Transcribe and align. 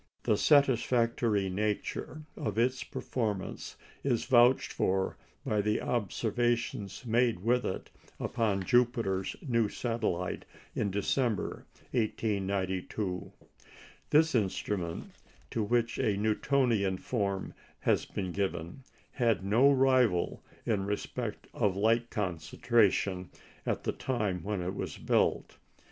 The 0.23 0.35
satisfactory 0.35 1.47
nature 1.47 2.23
of 2.35 2.57
its 2.57 2.83
performance 2.83 3.77
is 4.03 4.25
vouched 4.25 4.73
for 4.73 5.15
by 5.45 5.61
the 5.61 5.79
observations 5.79 7.05
made 7.05 7.41
with 7.43 7.63
it 7.67 7.91
upon 8.19 8.63
Jupiter's 8.63 9.35
new 9.47 9.69
satellite 9.69 10.43
in 10.73 10.89
December, 10.89 11.67
1892. 11.91 13.31
This 14.09 14.33
instrument, 14.33 15.11
to 15.51 15.61
which 15.61 15.99
a 15.99 16.17
Newtonian 16.17 16.97
form 16.97 17.53
has 17.81 18.05
been 18.05 18.31
given, 18.31 18.83
had 19.11 19.43
no 19.45 19.69
rival 19.71 20.41
in 20.65 20.83
respect 20.83 21.45
of 21.53 21.75
light 21.75 22.09
concentration 22.09 23.29
at 23.67 23.83
the 23.83 23.91
time 23.91 24.41
when 24.41 24.63
it 24.63 24.73
was 24.73 24.97
built. 24.97 25.57